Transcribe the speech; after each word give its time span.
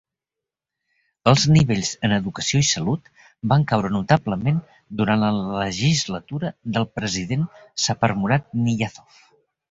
Els 1.31 1.41
nivells 1.55 1.89
en 2.07 2.13
educació 2.15 2.61
i 2.63 2.69
salut 2.69 3.11
van 3.51 3.65
caure 3.71 3.91
notablement 3.95 4.57
durant 5.01 5.21
la 5.25 5.29
legislatura 5.65 6.51
del 6.79 6.87
president 7.01 7.45
Saparmurat 7.85 8.49
Niyazov. 8.63 9.21